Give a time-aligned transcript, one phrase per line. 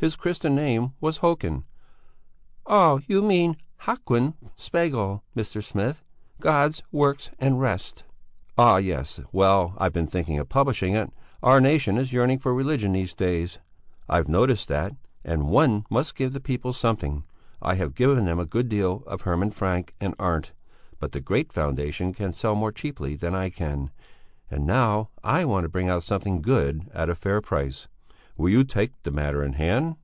[0.00, 1.64] His Christian name was Hokan!"
[2.68, 5.60] "You mean Haquin Spegel, Mr.
[5.60, 6.04] Smith!
[6.38, 8.04] 'God's Works and Rest.'"
[8.56, 9.18] "Ah, yes!
[9.32, 11.12] Well, I've been thinking of publishing it.
[11.42, 13.58] Our nation is yearning for religion these days;
[14.08, 14.94] I've noticed that;
[15.24, 17.24] and one must give the people something.
[17.60, 20.52] I have given them a good deal of Hermann Francke and Arndt,
[21.00, 23.90] but the great Foundation can sell more cheaply than I can,
[24.48, 27.88] and now I want to bring out something good at a fair price.
[28.40, 29.96] Will you take the matter in hand?"